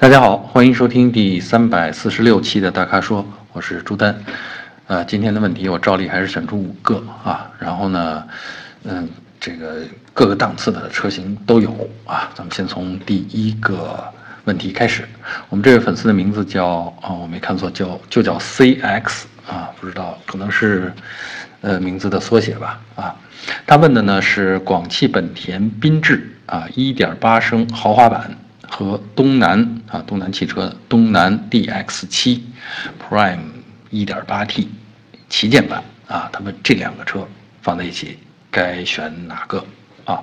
[0.00, 4.16] 大家好，欢迎收听第三百四十六期的大咖说，我是朱丹。
[4.86, 8.22] 呃，今天的问题我照例还是选出五个啊，然后呢，
[8.84, 9.08] 嗯，
[9.40, 9.82] 这个
[10.14, 11.72] 各个档次的车型都有
[12.06, 12.30] 啊。
[12.32, 13.98] 咱们先从第一个
[14.44, 15.02] 问题开始。
[15.48, 20.92] 我们这位粉丝的名字叫啊，我没看错，叫就叫 CX 啊，不知道可能是
[21.60, 23.16] 呃名字的缩写吧啊。
[23.66, 28.30] 他问的呢是广汽本田缤智啊，一点八升豪华版
[28.68, 32.40] 和东南啊东南汽车东南 DX7
[33.02, 33.38] Prime
[33.90, 34.68] 一点八 T
[35.28, 37.26] 旗舰版啊，他们这两个车
[37.62, 38.18] 放在一起
[38.50, 39.64] 该选哪个
[40.04, 40.22] 啊？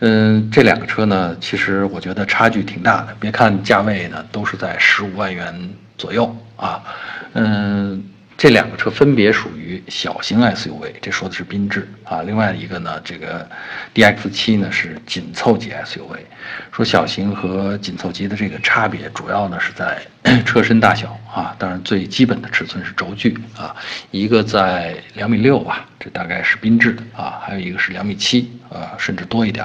[0.00, 3.16] 嗯，这两个车呢，其实我觉得差距挺大的。
[3.18, 6.82] 别看价位呢都是在十五万元左右啊，
[7.34, 8.04] 嗯。
[8.42, 12.22] 这两个车分别属于小型 SUV，这说的是缤智啊。
[12.22, 13.48] 另外一个呢，这个
[13.94, 16.16] DX7 呢是紧凑级 SUV。
[16.72, 20.02] 说小型和紧凑级的这个差别，主要呢是在
[20.44, 21.54] 车身大小啊。
[21.56, 23.76] 当然最基本的尺寸是轴距啊，
[24.10, 29.64] 一个在两米六吧，这大概是缤智的啊，还有一个是两米七啊，甚至多一点，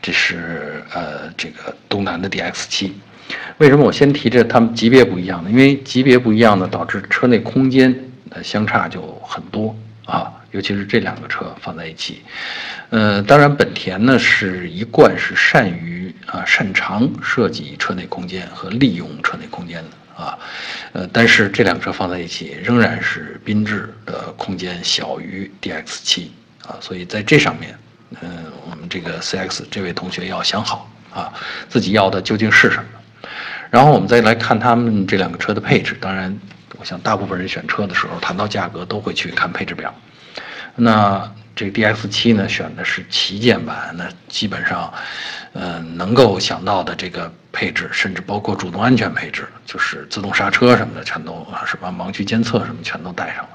[0.00, 2.92] 这是呃这个东南的 DX7。
[3.56, 5.50] 为什么我先提这它们级别不一样呢？
[5.50, 7.92] 因为级别不一样呢，导致车内空间
[8.24, 9.74] 那相差就很多
[10.06, 12.22] 啊，尤其是这两个车放在一起。
[12.90, 20.38] 呃，当然本田呢是一贯是善于啊擅长设计车内空间和利用车内空间的啊，
[20.92, 26.28] 呃，但是这两个车放在一起仍然是缤智的空间小于 DX7
[26.66, 27.76] 啊，所以在这上面，
[28.20, 31.32] 嗯，我们这个 CX 这位同学要想好啊，
[31.68, 32.84] 自己要的究竟是什么。
[33.70, 35.96] 然后我们再来看他们这两个车的配置。
[36.00, 36.38] 当然，
[36.78, 39.94] 我想大部分人选车的时候谈到价格都会去看配置表。
[40.76, 44.92] 那这 DX7 呢，选的是旗舰版，那基本上，
[45.52, 51.88] 呃，能够想到的这个配置，甚至包括主动安全配置，就是自动刹车什么的，全都啊，什么？
[51.88, 53.50] 盲区监测什么全都带上了。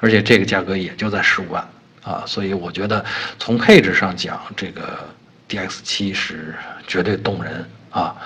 [0.00, 1.62] 而且这个价格也就在十五万
[2.02, 3.04] 啊，所以我觉得
[3.38, 5.06] 从配置上讲，这个
[5.50, 6.54] DX7 是
[6.86, 8.16] 绝对动人啊。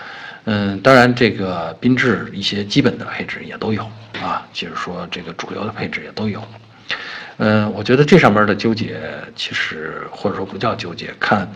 [0.49, 3.83] 嗯，当然，这个缤智一些基本的配置也都有
[4.23, 6.41] 啊，就是说这个主流的配置也都有。
[7.39, 9.01] 嗯，我觉得这上面的纠结
[9.35, 11.51] 其实或者说不叫纠结，看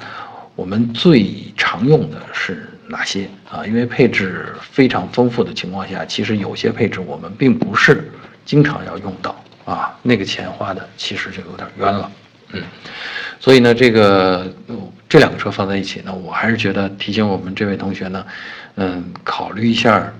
[0.56, 1.24] 我们最
[1.56, 3.64] 常用的是哪些啊？
[3.64, 8.10] 因为配置非常丰富的情况下，其实有些配置我们并不是
[8.44, 12.10] 经常要用到啊，那个钱花的其实就有点冤了。
[12.52, 12.62] 嗯，
[13.38, 14.52] 所以呢，这个
[15.10, 18.24] 这两个车放在一起呢，我还是觉得提醒我们这位同学呢。
[18.76, 20.10] 嗯，考虑一下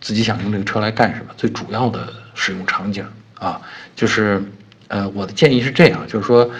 [0.00, 3.06] 自己想用这个车来干什么，最主要的使用场景
[3.38, 3.62] 啊，
[3.94, 4.42] 就是，
[4.88, 6.50] 呃，我的建议是这样，就是说，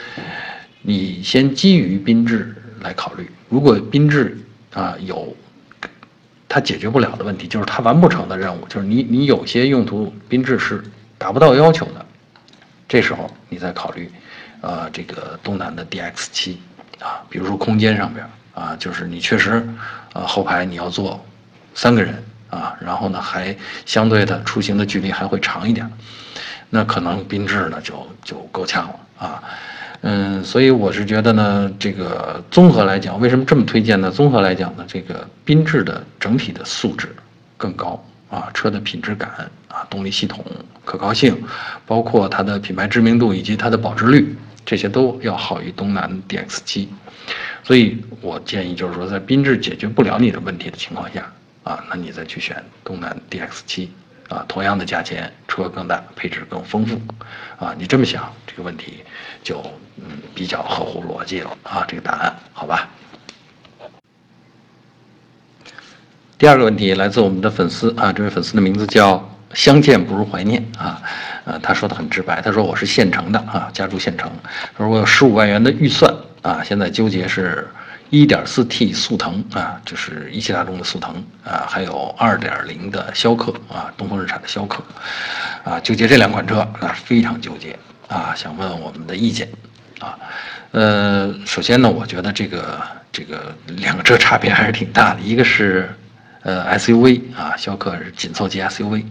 [0.82, 4.38] 你先基于缤智来考虑，如果缤智
[4.72, 5.36] 啊有
[6.48, 10.80] 它解决不了的问题，就是它完不成的任务，就是你你有些用途缤智是
[11.18, 12.06] 达不到要求的，
[12.88, 14.08] 这时候你再考虑，
[14.60, 16.54] 呃，这个东南的 DX7
[17.04, 18.26] 啊，比如说空间上边。
[18.54, 19.68] 啊，就是你确实，
[20.12, 21.20] 呃，后排你要坐
[21.74, 23.52] 三个人啊，然后呢，还
[23.84, 25.90] 相对的出行的距离还会长一点，
[26.70, 29.42] 那可能缤智呢就就够呛了啊，
[30.02, 34.08] 嗯，所以我是觉得呢，这个综合来讲，为什么这么推荐呢？
[34.08, 37.12] 综合来讲呢，这个缤智的整体的素质
[37.56, 38.00] 更高
[38.30, 40.44] 啊，车的品质感啊，动力系统
[40.84, 41.42] 可靠性，
[41.86, 46.88] 包括它的品牌知名度以及它的保值率，这些都要好于东南 DX7。
[47.62, 51.32] 所以我建议就是说，在缤智解决不了你的问题的情况下，
[51.62, 53.88] 啊，那你再去选东南 DX7，
[54.28, 57.00] 啊，同样的价钱，车更大，配置更丰富，
[57.58, 59.02] 啊，你这么想，这个问题
[59.42, 59.62] 就
[59.96, 62.88] 嗯比较合乎逻辑了啊，这个答案好吧？
[66.36, 71.00] 第二个问题来自我们的粉丝啊，这位粉丝的名字叫相见不如怀念啊，
[71.44, 74.30] 啊，他说的很直白，他说我是县城的啊，家住县城，
[74.76, 76.14] 他说我有十五万元的预算。
[76.42, 77.66] 啊，现在纠结是
[78.10, 84.84] 1.4T 速腾啊，就是一汽大众的速腾啊，还有2.0的逍客啊，东风日产的逍客，
[85.64, 87.74] 啊，纠结这两款车啊，非常纠结
[88.08, 89.48] 啊，想问我们的意见
[90.00, 90.18] 啊。
[90.72, 92.78] 呃，首先呢，我觉得这个
[93.10, 95.88] 这个两个车差别还是挺大的，一个是
[96.44, 99.02] 呃 SUV 啊，逍客是紧凑级 SUV，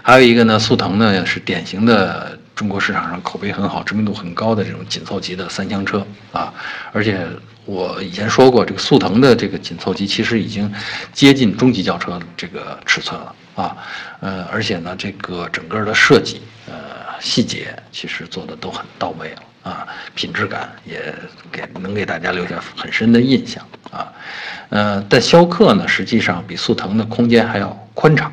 [0.00, 2.38] 还有一个呢，速腾呢是典型的。
[2.56, 6.50] 中国市场上口碑很好、知名度很高的这种紧凑级的三厢车啊，
[6.90, 7.28] 而且
[7.66, 10.72] 我以前说过，这个速腾的这个紧凑级其实已经
[11.12, 13.76] 接近中级轿车这个尺寸了啊，
[14.20, 16.74] 呃，而且呢，这个整个的设计呃
[17.20, 19.84] 细节其实做的都很到位了啊，
[20.14, 21.12] 品质感也
[21.50, 24.12] 给能给大家留下很深的印象啊。
[24.68, 28.32] 呃，但逍客呢，实际上比速腾的空间还要宽敞，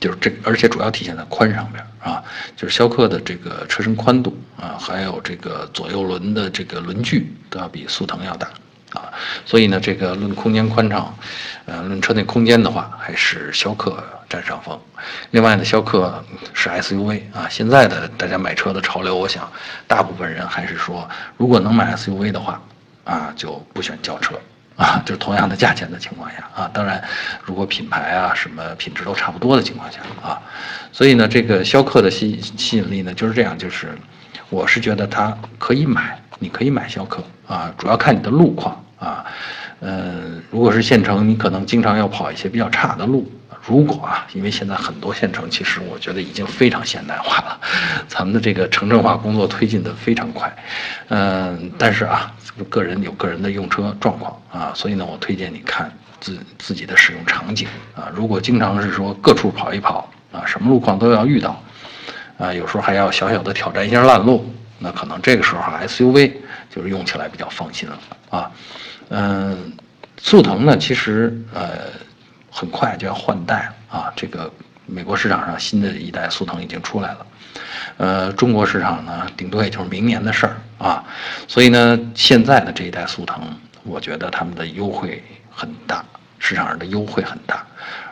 [0.00, 2.20] 就是这，而且主要体现在宽上边啊，
[2.56, 8.48] 就是逍客的这个车身宽度啊，还有这个左右轮的这个轮距都要比速腾要大。
[8.92, 9.12] 啊，
[9.44, 11.14] 所以呢，这个论空间宽敞，
[11.66, 14.80] 呃，论车内空间的话，还是逍客占上风。
[15.32, 19.50] 另外呢，逍客是 SUV 啊，现在的大家买车的潮流，我想
[19.86, 22.60] 大部分人还是说，如果能买 SUV 的话，
[23.04, 24.38] 啊，就不选轿车
[24.76, 27.02] 啊，就是同样的价钱的情况下啊，当然，
[27.44, 30.40] 如果品牌啊什么品质都差不多的情况下啊，
[30.92, 33.96] 所以呢，这个逍客的吸吸引力呢就是这样，就是
[34.50, 38.82] 我是觉得它可以买，你可以买逍客啊，主要看你的路况。
[38.98, 39.22] 啊，
[39.80, 43.30] 呃，如果是县城，你可能经常要跑一些比较差的路。
[43.66, 47.60] 如果啊，因为现在很多县城其实我觉得已经非常现代化了，
[48.06, 50.54] 咱们的这个城镇化工作推进的非常快。
[51.08, 52.32] 嗯，但是啊，
[52.70, 55.90] 个人有个人的用车状况啊，所以呢，我推荐你看
[56.20, 57.66] 自自己的使用场景
[57.96, 58.08] 啊。
[58.14, 61.60] 如果经常是说各处跑一跑啊，什么路况都要遇到，
[62.38, 64.48] 啊，有时候还要小小的挑战一下烂路，
[64.78, 66.32] 那可能这个时候 SUV
[66.72, 67.98] 就是用起来比较放心了
[68.30, 68.50] 啊。
[69.08, 69.72] 嗯，
[70.18, 71.88] 速腾呢，其实呃
[72.56, 74.10] 很快就要换代啊。
[74.16, 74.50] 这个
[74.86, 77.26] 美国市场上新的一代速腾已经出来了，
[77.98, 81.04] 呃，中国市场呢，顶多也就是明年的事儿啊。
[81.46, 83.42] 所以呢，现在的这一代速腾，
[83.82, 86.02] 我觉得他们的优惠很大，
[86.38, 87.62] 市场上的优惠很大。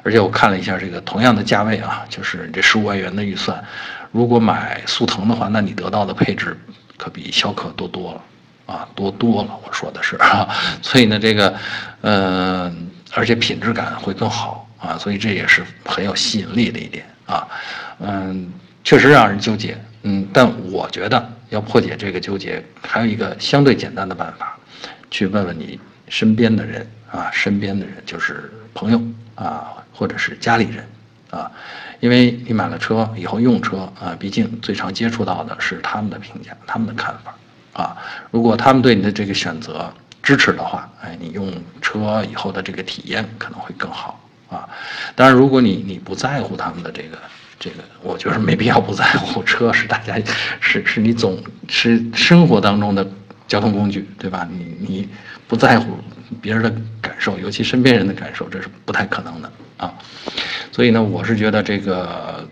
[0.02, 3.64] 而且我看了一下这个同样的价位啊，就是这十五万元的预算，
[4.12, 6.58] 如果买速腾的话，那你得到的配置
[6.98, 8.20] 可比逍客多多了。
[8.66, 10.48] 啊，多多了，我说的是啊，
[10.80, 11.54] 所以呢，这个，
[12.00, 12.83] 嗯，
[13.14, 17.46] 而且品质感会更好啊，所以这也是很有吸引力的一点啊，
[18.00, 18.52] 嗯，
[18.82, 24.58] 确实让人纠结，嗯，但我觉得要破解这个纠结，还有一个相对简单的办法，
[25.10, 25.78] 去问问你
[26.08, 29.00] 身边的人啊，身边的人就是朋友
[29.36, 30.84] 啊，或者是家里人
[31.30, 31.50] 啊，
[32.00, 37.34] 因为你买了车以后用车啊，毕竟最常接触到的是他们的评价，他们的看法。
[37.72, 37.96] 啊，
[38.30, 39.92] 如果他们对你的这个选择
[40.24, 44.18] 支持的话，哎，你用车以后的这个体验可能会更好
[44.48, 44.66] 啊。
[45.14, 47.18] 当然，如果你你不在乎他们的这个
[47.60, 49.42] 这个，我觉得没必要不在乎。
[49.42, 50.18] 车是大家
[50.60, 51.38] 是是你总
[51.68, 53.06] 是生活当中的
[53.46, 54.48] 交通工具，对吧？
[54.50, 55.08] 你你
[55.46, 55.98] 不在乎
[56.40, 56.70] 别人的
[57.02, 59.92] 感受，尤其身边人的感受，这是不太可能的啊。
[60.72, 62.48] 所以呢，我是觉得这个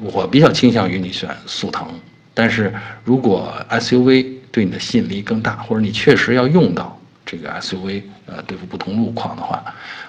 [0.00, 1.88] 我比较倾向于你选速腾，
[2.34, 2.74] 但是
[3.04, 4.35] 如果 SUV。
[4.56, 9.62] 对你的吸引力更大，或者你确实要用到这个 SUV，呃，对付不同路况的话，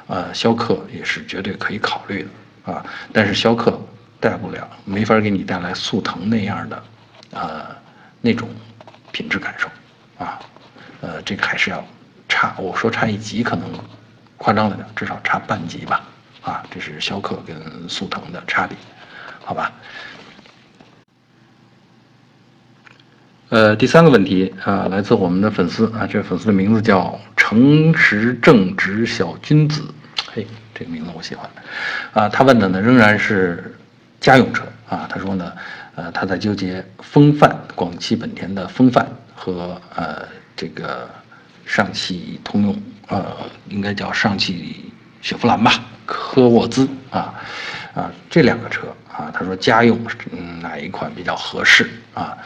[0.07, 2.25] 呃，逍客也是绝对可以考虑
[2.63, 2.85] 的啊。
[3.11, 3.77] 但是逍客
[4.21, 6.83] 带不了，没法给你带来速腾那样的，
[7.31, 7.75] 呃，
[8.21, 8.47] 那种
[9.11, 9.67] 品质感受
[10.17, 10.39] 啊。
[11.01, 11.85] 呃，这个还是要
[12.29, 13.69] 差，我说差一级可能
[14.37, 16.07] 夸张了点，至少差半级吧。
[16.41, 18.77] 啊，这是逍客跟速腾的差别，
[19.43, 19.73] 好吧？
[23.49, 29.81] 呃，第三个问题啊，来自我们的粉丝啊，这粉丝的名字叫诚实正直小君子，
[30.33, 30.45] 嘿，
[30.75, 31.49] 这个名字我喜欢，
[32.11, 33.73] 啊，他问的呢仍然是
[34.19, 35.53] 家用车啊，他说呢，
[35.95, 41.09] 呃，他在纠结风范，广汽本田的风范和呃这个
[41.65, 43.33] 上汽通用，呃，
[43.69, 44.91] 应该叫上汽
[45.21, 45.71] 雪佛兰吧，
[46.05, 47.33] 科沃兹啊，
[47.93, 48.87] 啊，这两个车。
[49.17, 49.99] 啊，他说家用
[50.31, 52.37] 嗯哪一款比较合适啊？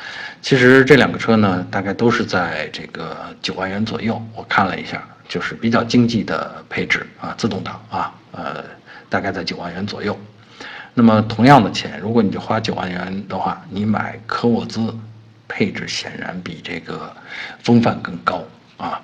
[0.42, 4.22] 其实这两个车呢，大概都是在这个九万元左右。
[4.36, 8.64] 我看了一下，就是比较经济的配置啊，自动挡啊，呃，
[9.08, 10.18] 大概在九万元左右。
[10.94, 14.94] 那么同样的钱，如果你就花九万元的话，你买科沃兹，
[15.48, 17.16] 配置显然比这个
[17.64, 18.44] 风范更高。
[18.82, 19.00] 啊，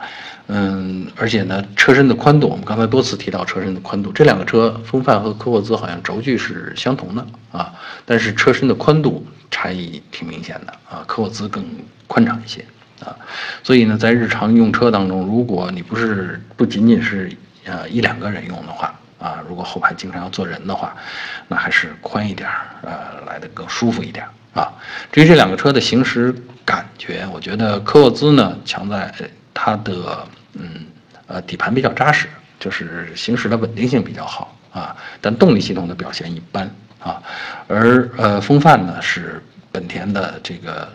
[0.48, 7.72] 嗯，而且呢，车身的宽度，我们刚才多次提到车身的宽度，这两个车，风范和科沃兹好像轴距是相同的啊，
[8.03, 11.63] 但是车身的宽度差异挺明显的啊，科沃兹更
[12.07, 12.65] 宽敞一些
[13.05, 13.15] 啊，
[13.62, 17.31] 所以呢，在日常用车当中，如果你不是不仅仅是
[17.65, 20.96] 呃一两个人用的话啊，如果后排经常要坐人的话，
[21.48, 24.74] 那还是宽一点儿，呃，来的更舒服一点啊。
[25.12, 26.34] 至于这两个车的行驶
[26.65, 29.13] 感觉，我觉得科沃兹呢强在。
[29.59, 30.85] 它的嗯
[31.25, 32.27] 呃底盘比较扎实，
[32.59, 37.19] 就是行驶的稳定性比较好啊，但动力系统的表现一般啊。
[37.67, 40.87] 而呃风范呢是本田的这个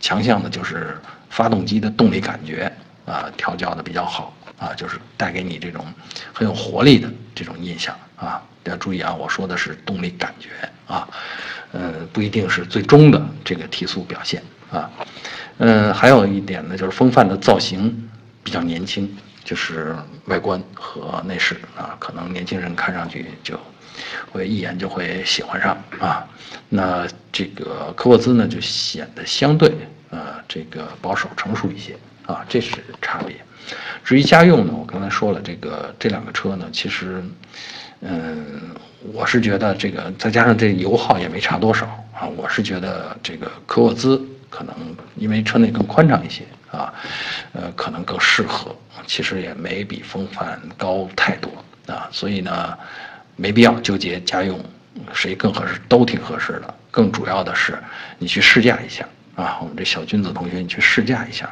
[0.00, 0.96] 强项的，就是
[1.30, 2.70] 发动机的动力感觉
[3.04, 5.84] 啊，调教的比较好啊，就是带给你这种
[6.32, 8.40] 很有活力的这种印象啊。
[8.62, 10.48] 要注意啊，我说的是动力感觉
[10.86, 11.08] 啊，
[11.72, 14.88] 呃不一定是最终的这个提速表现啊。
[15.58, 18.08] 嗯，还有一点呢，就是风范的造型
[18.44, 19.08] 比较年轻，
[19.42, 19.96] 就是
[20.26, 23.58] 外观和内饰啊，可能年轻人看上去就
[24.30, 26.26] 会一眼就会喜欢上啊。
[26.68, 29.72] 那这个科沃兹呢，就显得相对
[30.10, 31.96] 呃这个保守成熟一些
[32.26, 33.34] 啊，这是差别。
[34.04, 37.24] 至于家用呢，我刚才说了，这个这两个车呢，其实
[38.02, 38.44] 嗯，
[39.12, 44.22] 我是觉得这个再加上这油耗也没差多少啊，我是觉得这个科沃兹。
[44.50, 44.74] 可能
[45.16, 46.92] 因为车内更宽敞一些啊，
[47.52, 48.74] 呃，可能更适合。
[49.06, 51.50] 其实也没比风范高太多
[51.86, 52.76] 啊，所以呢，
[53.36, 54.58] 没必要纠结家用
[55.12, 56.74] 谁更合适，都挺合适的。
[56.90, 57.78] 更主要的是，
[58.18, 61.48] 你去试驾一下啊，我们这小君子同学，你去试驾一下，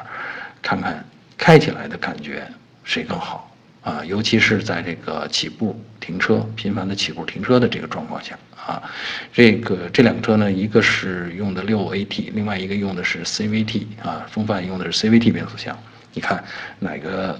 [0.62, 1.04] 看看
[1.36, 2.46] 开起来的感觉
[2.82, 3.53] 谁更好。
[3.84, 8.82] 啊，尤其是在这个起步停车频繁的起步停车的这个状况下啊，
[9.30, 15.78] 这个这辆车呢，一个是用的六 AT，另外一个用的是 CVT 啊，风范用的是 CVT 变速箱，
[16.14, 16.42] 你看
[16.78, 17.38] 哪个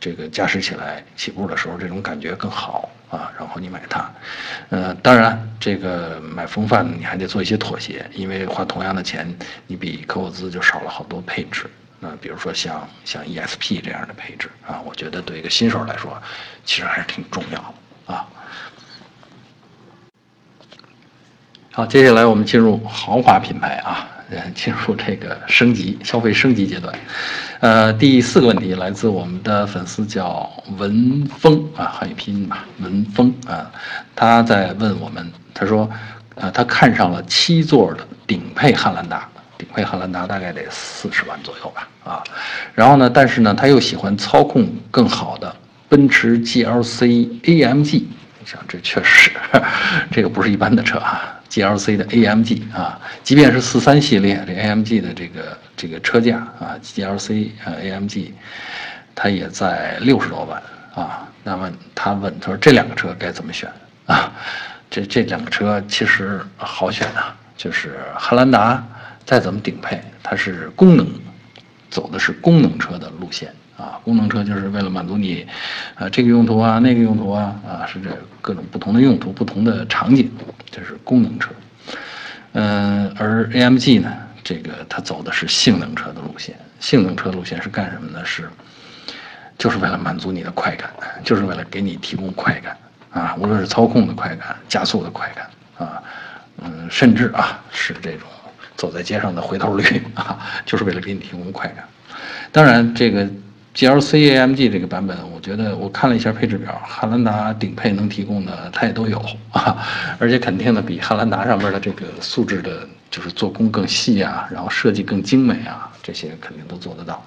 [0.00, 3.30] 这个驾驶起来起步的时候这种感觉更好啊？
[3.38, 4.10] 然后你买它，
[4.70, 9.30] 呃，当然这个买风范你还得做一些妥协，因为花同样的钱，
[9.66, 11.66] 你比科沃兹就少了好多配置。
[12.04, 16.22] 呃比如说像像 ESP 这样的配置啊，我觉得对一个新手来说，
[16.62, 17.58] 其实还是挺重要
[18.06, 18.26] 的啊。
[21.72, 26.94] 好，接下来我们进入豪华品牌啊，呃进入这个升级消费升级阶段。
[27.60, 33.72] 呃，第四个问题来自我们的粉丝叫文峰啊，汉语拼音吧，文峰啊，
[34.14, 35.90] 他在问我们，他说，
[36.34, 39.26] 呃，他看上了七座的顶配汉兰达。
[39.64, 42.22] 顶配汉兰达大概得四十万左右吧，啊，
[42.74, 45.54] 然后呢，但是呢，他又喜欢操控更好的
[45.88, 49.30] 奔驰 GLC AMG，你想这确实，
[50.12, 58.32] 这个不是一般的车啊，GLC 的 AMG 啊，即便是四三系列这 AMG 的这个这个车价啊，GLC 呃 AMG，
[59.14, 60.62] 它也在六十多万
[60.94, 63.70] 啊，那么他问他说这两个车该怎么选
[64.06, 64.30] 啊？
[64.90, 68.84] 这这两个车其实好选啊，就是汉兰达。
[69.24, 71.06] 再怎么顶配，它是功能，
[71.90, 73.98] 走的是功能车的路线啊。
[74.04, 75.46] 功能车就是为了满足你，
[75.94, 80.30] 啊这个用途啊，那个用途啊，啊是这各种不同的用途、不同的场景，
[80.70, 81.50] 这是功能车。
[82.52, 84.12] 嗯，而 AMG 呢，
[84.44, 86.54] 这个它走的是性能车的路线。
[86.78, 88.22] 性能车路线是干什么呢？
[88.24, 88.48] 是，
[89.56, 90.90] 就是为了满足你的快感，
[91.24, 92.76] 就是为了给你提供快感
[93.10, 96.02] 啊，无论是操控的快感、加速的快感啊，
[96.62, 98.28] 嗯，甚至啊是这种。
[98.84, 101.82] 走在街上的回头率啊，就是为了给你提供快感。
[102.52, 103.26] 当然，这个
[103.74, 109.18] GLC AMG 这个版本，我觉得我看了一下配置表，汉兰达顶配能提供的它也都有
[109.52, 109.78] 啊，
[110.18, 117.24] 而且肯定的比汉兰达上面的这个素质的，就是做工更细啊，然后设计更精美啊，这些肯定都做得到。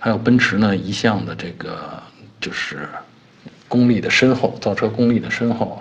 [0.00, 2.02] 还有奔驰呢，一向的这个
[2.40, 2.88] 就是
[3.68, 5.80] 功力的深厚，造车功力的深厚，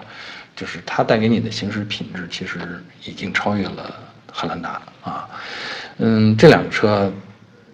[0.55, 2.60] 就是它带给你的行驶品质，其实
[3.03, 3.94] 已经超越了。
[4.32, 5.29] 汉兰达啊，
[5.98, 7.12] 嗯，这两个车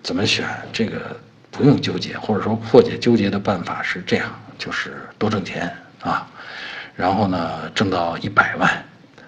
[0.03, 0.45] 怎么选？
[0.71, 1.15] 这个
[1.49, 4.27] 不用纠结，或者说破解纠结的办法是这样：
[4.57, 6.27] 就是多挣钱啊，
[6.95, 8.83] 然后呢，挣到一百万，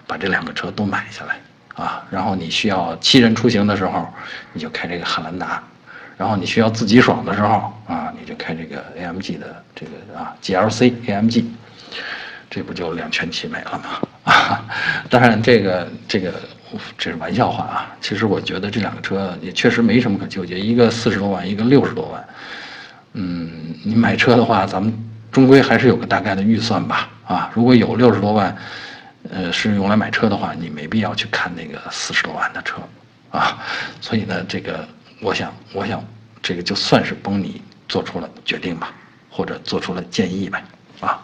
[0.06, 1.40] 把这两个车都买下来
[1.74, 2.06] 啊。
[2.10, 4.08] 然后你需要七人出行的时候，
[4.52, 5.60] 你就开这个汉兰达；
[6.16, 11.44] 然后你需要自己爽的时候啊，你就开这个 AMG 的这个啊 GLC AMG，
[12.48, 14.08] 这不就两全其美了吗？
[14.32, 14.64] 啊，
[15.10, 16.32] 当然这个这个。
[16.98, 17.96] 这是玩笑话啊！
[18.00, 22.24] 其实我觉得这两个车也确实没什么可纠结，一个四十多万，一个六十多万。
[23.12, 23.50] 嗯，
[23.84, 24.92] 你买车的话，咱们
[25.30, 27.08] 终归还是有个大概的预算吧？
[27.26, 28.56] 啊，如果有六十多万，
[29.30, 32.76] 呃，是用来买车的话，你没必要去看那个四十多万的车，
[33.30, 33.58] 啊。
[34.00, 34.86] 所以呢，这个
[35.20, 36.04] 我想，我想
[36.42, 38.92] 这个就算是帮你做出了决定吧，
[39.30, 40.64] 或者做出了建议呗，
[41.00, 41.22] 啊。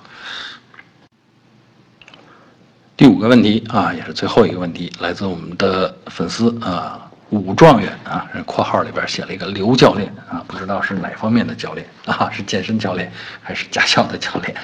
[3.00, 14.54] 第五个问题啊，也是最后一个问题，来自我们的粉丝啊，武状元啊，括号里边写了一个刘教练啊，不知道是哪方面的教练啊，是健身教练还是驾校的教练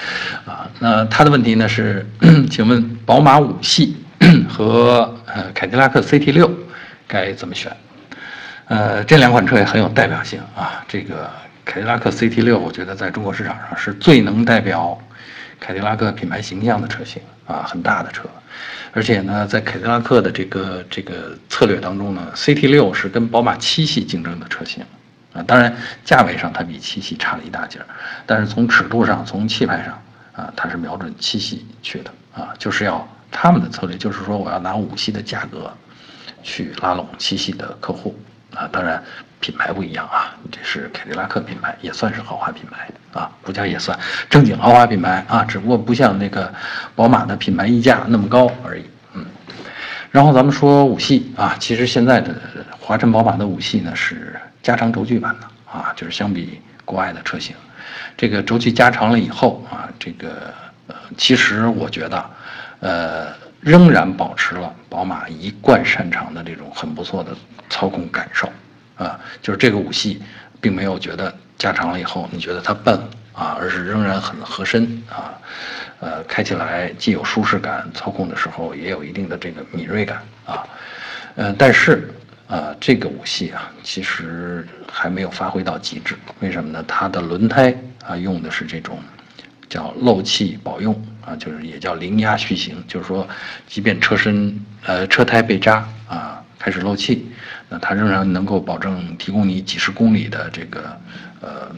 [0.45, 0.69] 啊？
[0.81, 2.07] 那他的问题呢是，
[2.51, 3.97] 请问宝马五系
[4.47, 6.53] 和呃凯迪拉克 CT 六
[7.09, 7.75] 该怎么选？
[8.67, 10.85] 呃，这两款车也很有代表性啊。
[10.87, 11.31] 这个
[11.65, 14.99] 凯迪拉克 CT 六，我觉得在中国市场上是最能代表。
[15.59, 18.29] 凯迪拉克品牌形象的车型啊，很大的车，
[18.93, 24.85] 而且呢，在凯迪拉克的这个这个策略当中呢，CT 六是跟宝马七系竞争的车型
[25.33, 27.87] 啊，当然价位上它比七系差了一大截儿，
[28.27, 35.73] 但是从尺度上、从气派上啊，它是瞄准七系去的啊，就是要他们的策略就是说，我要拿五系的价格
[36.43, 38.19] 去拉拢七系的客户
[38.57, 39.03] 啊，当然
[39.39, 43.97] 品牌不一样啊，这是凯迪拉克品牌，也算是豪华品牌啊，不叫也算
[44.31, 46.53] 正经豪华品牌啊，只不过不像那个
[46.95, 48.85] 宝马的品牌溢价那么高而已。
[49.13, 49.27] 嗯，
[50.11, 52.35] 然后咱们说五系啊，其实现在的
[52.81, 57.55] 华晨宝马的五系呢是加长轴距版的啊，就是相比国外的车型，
[58.17, 60.55] 这个轴距加长了以后啊，这个
[60.87, 62.31] 呃，其实我觉得，
[62.81, 63.47] 呃。
[63.61, 67.37] 仍然保持了宝马一贯擅长的这种很不错的
[67.69, 68.51] 操控感受，
[68.97, 70.23] 啊，就是这个五系，
[70.59, 72.99] 并没有觉得加长了以后你觉得它笨
[73.35, 75.37] 啊，而是仍然很合身啊，
[76.01, 80.67] 呃，开起来既有舒适感，操控的时候也有一定的这个敏锐感啊，
[81.35, 82.11] 呃，但是
[82.49, 86.83] 啊，这个五系啊，其实还没有发挥到极致，为什么呢？
[86.89, 87.77] 它的轮胎
[88.07, 88.99] 啊，用的是这种
[89.69, 90.99] 叫漏气保用。
[91.27, 93.27] 啊，就是也叫零压续行，就是说，
[93.67, 97.27] 即便车身呃车胎被扎啊，开始漏气，
[97.69, 100.97] 那它仍然能够保证提供你几十公里的这个
[101.41, 101.75] 呃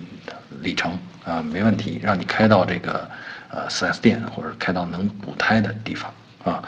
[0.61, 3.09] 里程啊，没问题，让你开到这个
[3.49, 6.13] 呃 4S 店或者开到能补胎的地方
[6.45, 6.63] 啊，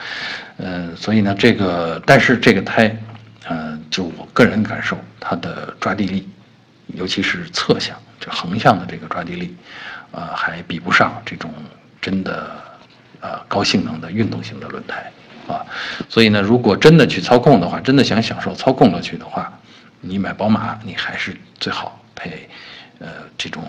[0.57, 2.97] 嗯，所以呢，这个但是这个胎，
[3.51, 6.27] 嗯，就我个人感受，它的抓地力，
[6.95, 9.55] 尤其是侧向就横向的这个抓地力，
[10.13, 11.53] 啊，还比不上这种
[12.01, 12.70] 真的。
[13.21, 15.12] 呃，高性能的运动型的轮胎，
[15.47, 15.61] 啊，
[16.09, 19.53] 所以呢，如果真的去操控的话，真的想享受操控乐趣的话，
[20.00, 22.49] 你买宝马，你还是最好配，
[22.99, 23.62] 呃，这种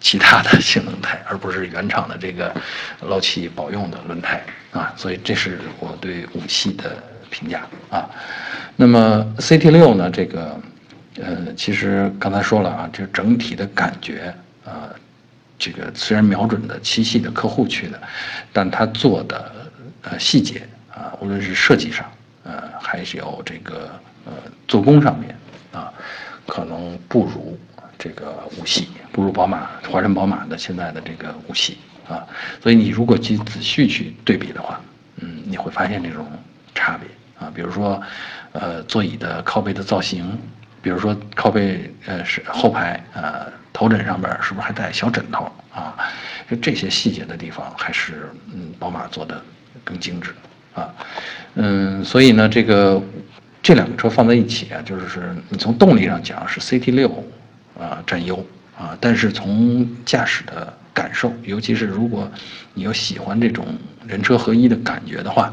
[0.00, 2.54] 其他的 性能胎，而不是原厂的这个
[3.02, 4.92] 漏气保用的轮胎啊。
[4.96, 6.96] 所以这是我对五系的
[7.28, 8.08] 评价啊。
[8.76, 10.58] 那么 CT 六呢，这个，
[11.20, 14.34] 呃，其实刚才说了啊，就整体的感觉
[14.64, 14.88] 啊。
[15.58, 17.98] 这个虽然瞄准的七系的客户去的，
[18.52, 19.50] 但他做的
[20.02, 22.04] 呃细节啊，无论是设计上，
[22.44, 23.90] 呃，还是有这个
[24.26, 24.32] 呃
[24.68, 25.34] 做工上面
[25.72, 25.90] 啊，
[26.46, 27.58] 可能不如
[27.98, 32.26] 这个五系，不如宝马华晨宝马的现在的这个五系啊。
[32.62, 34.78] 所以你如果去仔细去对比的话，
[35.22, 36.26] 嗯，你会发现这种
[36.74, 37.08] 差别
[37.38, 37.50] 啊。
[37.54, 37.98] 比如说，
[38.52, 40.38] 呃，座椅的靠背的造型，
[40.82, 43.50] 比如说靠背呃是后排呃。
[43.76, 45.94] 头枕上边是不是还带小枕头啊？
[46.48, 49.38] 就这些细节的地方，还是嗯，宝马做的
[49.84, 50.34] 更精致
[50.74, 50.88] 啊。
[51.56, 53.02] 嗯，所以呢，这个
[53.62, 57.22] 这两个车放在一起啊，就是你从动力上讲是 CT 六
[57.78, 58.36] 啊占优
[58.78, 62.26] 啊，但是从驾驶的感受，尤其是如果
[62.72, 63.66] 你有喜欢这种
[64.06, 65.52] 人车合一的感觉的话，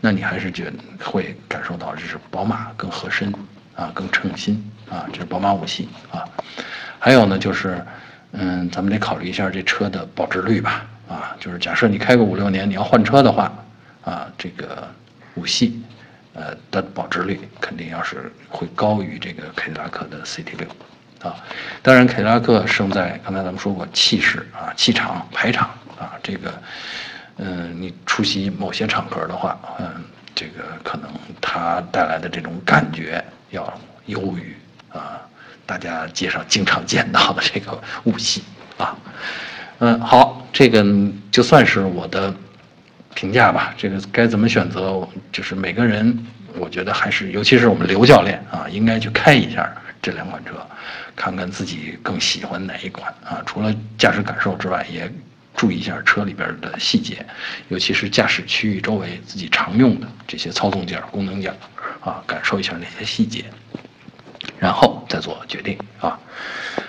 [0.00, 0.72] 那你还是觉得
[1.04, 3.32] 会感受到这是宝马更合身
[3.76, 6.26] 啊，更称心啊，这是宝马五系啊。
[7.04, 7.84] 还有呢，就是，
[8.30, 13.52] 嗯，咱们得考虑一下这车的保值率吧，啊，就是假设你开个五六年，你要换车的话，
[14.04, 14.88] 啊，这个
[15.34, 15.82] 五系，
[16.32, 21.34] 呃的保值率肯定要是会高于这个凯迪拉克的 CT 六，啊，
[21.82, 26.54] 当然凯迪拉克胜在刚才咱们说过气势啊、气场、排场啊，这个，
[27.38, 30.04] 嗯，你出席某些场合的话，嗯，
[30.36, 31.10] 这个可能
[31.40, 34.54] 它带来的这种感觉要优于
[34.92, 35.20] 啊。
[35.72, 38.42] 大家街上经常见到的这个雾系
[38.76, 38.94] 啊，
[39.78, 40.84] 嗯，好，这个
[41.30, 42.34] 就算是我的
[43.14, 43.74] 评价吧。
[43.78, 46.26] 这个该怎么选择，就是每个人，
[46.58, 49.66] 我觉得还是，尤其是我们刘教练啊，应该去开一下
[50.02, 50.52] 这两款车，
[51.16, 53.40] 看看自己更喜欢哪一款啊。
[53.46, 55.10] 除了驾驶感受之外，也
[55.56, 57.24] 注意一下车里边的细节，
[57.68, 61.50] 尤其是驾驶区域周围自己常用的这些操纵件、功能件
[62.04, 63.46] 啊，感受一下那些细节。
[64.58, 66.18] 然后再做决定啊！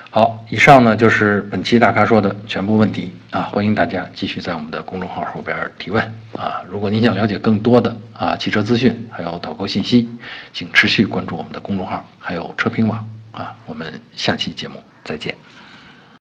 [0.10, 3.42] 好，以上呢就是本期大咖说的全部问题啊！
[3.52, 6.04] 欢迎大家继续在我们的公众号后边提问
[6.38, 6.62] 啊！
[6.70, 10.08] 如果您想了解更多的啊汽车资讯，还有导购信息，
[10.54, 13.56] 请持续关注我们的公众号，还有车评网啊！
[13.66, 15.36] 我们下期节目再见。